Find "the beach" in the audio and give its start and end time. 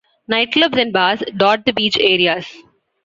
1.63-1.95